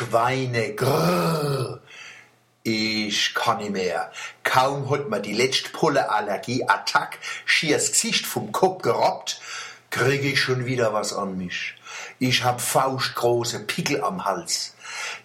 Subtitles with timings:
[0.00, 1.80] Schweine, grrr.
[2.62, 4.12] Ich kann nicht mehr.
[4.44, 9.40] Kaum hat mir die letzte Pollenallergie-Attack schiers Gesicht vom Kopf gerobbt,
[9.90, 11.74] krieg ich schon wieder was an mich.
[12.20, 14.76] Ich hab faustgroße Pickel am Hals.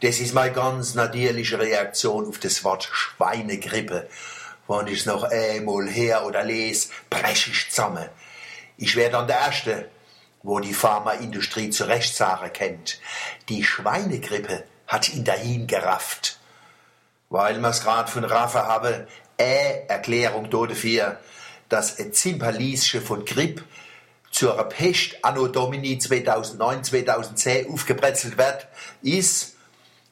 [0.01, 4.09] Das ist meine ganz natürliche Reaktion auf das Wort Schweinegrippe.
[4.67, 8.09] Wenn ich's noch einmal her oder les, brech ich zusammen.
[8.77, 9.87] Ich wär dann der Erste,
[10.43, 12.99] wo die Pharmaindustrie zu Recht sagen kennt.
[13.49, 16.39] Die Schweinegrippe hat ihn dahin gerafft.
[17.29, 21.19] Weil mir's grad von Raffe habe, äh Erklärung dafür,
[21.69, 23.63] dass ein Zimperliesche von Grippe
[24.29, 28.67] zur Pest anno Domini 2009, 2010 aufgebrezelt wird,
[29.01, 29.55] ist,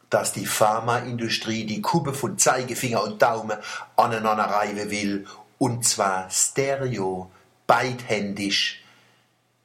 [0.09, 3.57] dass die Pharmaindustrie die Kuppe von Zeigefinger und Daumen
[3.95, 5.25] aneinander reiben will,
[5.57, 7.31] und zwar stereo,
[7.67, 8.83] beidhändig,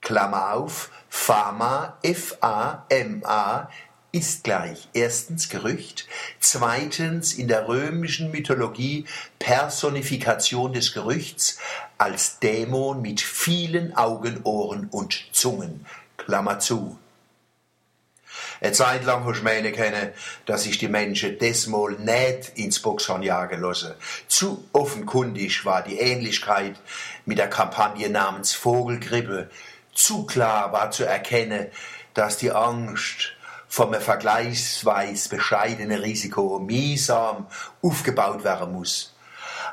[0.07, 3.69] Klammer auf, Pharma, F-A-M-A,
[4.13, 6.07] ist gleich erstens Gerücht,
[6.39, 9.05] zweitens in der römischen Mythologie
[9.41, 11.59] Personifikation des Gerüchts
[11.99, 15.85] als Dämon mit vielen Augen, Ohren und Zungen.
[16.17, 16.97] Klammer zu.
[18.61, 20.13] Eine Zeit lang hast du meine kennen,
[20.45, 23.95] dass sich die Menschen desmal nicht ins Boxhorn jagen lassen.
[24.29, 26.77] Zu offenkundig war die Ähnlichkeit
[27.25, 29.51] mit der Kampagne namens Vogelgrippe,
[29.97, 31.69] zu klar war zu erkennen,
[32.15, 33.33] dass die Angst
[33.69, 37.47] vom vergleichsweise bescheidenen Risiko mühsam
[37.83, 39.15] aufgebaut werden muss.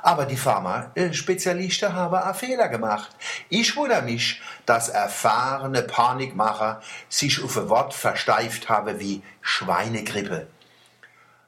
[0.01, 3.09] Aber die Pharma-Spezialisten haben auch Fehler gemacht.
[3.49, 10.47] Ich wundere mich, dass erfahrene Panikmacher sich auf ein Wort versteift haben wie Schweinegrippe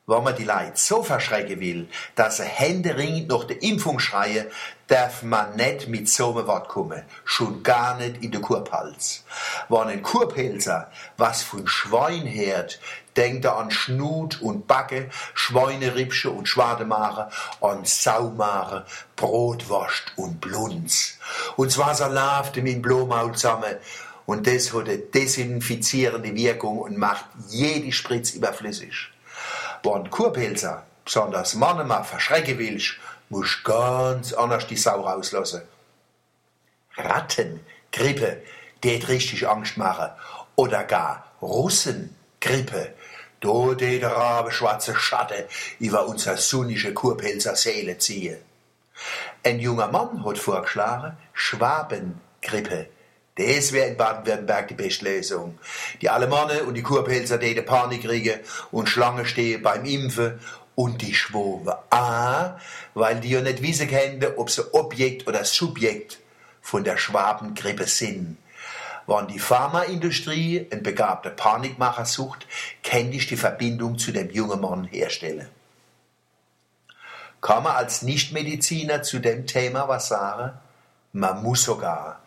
[0.08, 4.46] wenn man die Leute so verschrecken will, dass sie händeringend nach der Impfung schreien,
[4.88, 7.02] darf man nicht mit so einem Wort kommen.
[7.24, 9.24] Schon gar nicht in der Kurpalz.
[9.68, 12.80] Wenn ein Kurpelzer was von Schwein hört,
[13.18, 21.18] denkt er an Schnut und Backe, Schweinerippsche und Schwademare, an Saumare, Brotwurst und Blunz.
[21.56, 23.76] Und zwar so läuft mit Blomaul zusammen.
[24.28, 29.15] Und das hat eine desinfizierende Wirkung und macht jede Spritz überflüssig.
[29.86, 32.96] Wenn Kurpelzer, besonders Mannemann, verschrecken willst,
[33.30, 35.62] musst du ganz anders die Sau rauslassen.
[36.98, 38.42] Rattengrippe,
[38.84, 40.10] die richtig Angst machen.
[40.56, 42.96] Oder gar Russengrippe,
[43.42, 45.44] da die der Rabe schwarze Schatten
[45.78, 48.40] über unsere sonnige Kurpelzer Seele ziehen.
[49.44, 52.88] Ein junger Mann hat vorgeschlagen, Schwabengrippe.
[53.36, 55.60] Das wäre in Baden-Württemberg die beste Lösung.
[56.02, 58.40] Die Alemannen und die Kurpelzer, die Panik kriegen
[58.72, 60.40] und Schlange stehen beim Impfen
[60.76, 61.74] und die Schwoben.
[61.90, 62.58] Ah,
[62.94, 66.20] weil die ja nicht wissen können, ob sie Objekt oder Subjekt
[66.62, 68.38] von der Schwabengrippe sind.
[69.08, 72.48] Wenn die Pharmaindustrie ein begabter Panikmacher sucht,
[72.84, 75.48] kann ich die Verbindung zu dem jungen Mann herstellen.
[77.42, 80.58] Kann man als Nichtmediziner zu dem Thema was sagen?
[81.12, 82.24] Man muss sogar